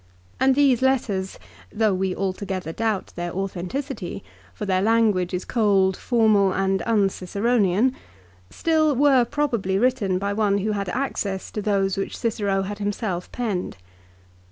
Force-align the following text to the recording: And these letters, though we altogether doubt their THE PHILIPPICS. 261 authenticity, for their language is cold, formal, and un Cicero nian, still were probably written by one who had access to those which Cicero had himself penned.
And 0.39 0.55
these 0.55 0.81
letters, 0.81 1.37
though 1.71 1.93
we 1.93 2.15
altogether 2.15 2.73
doubt 2.73 3.13
their 3.15 3.27
THE 3.29 3.33
PHILIPPICS. 3.35 3.53
261 3.53 3.63
authenticity, 3.63 4.23
for 4.55 4.65
their 4.65 4.81
language 4.81 5.31
is 5.31 5.45
cold, 5.45 5.95
formal, 5.95 6.51
and 6.53 6.81
un 6.87 7.07
Cicero 7.09 7.59
nian, 7.59 7.93
still 8.49 8.95
were 8.95 9.25
probably 9.25 9.77
written 9.77 10.17
by 10.17 10.33
one 10.33 10.57
who 10.57 10.71
had 10.71 10.89
access 10.89 11.51
to 11.51 11.61
those 11.61 11.97
which 11.97 12.17
Cicero 12.17 12.63
had 12.63 12.79
himself 12.79 13.31
penned. 13.31 13.77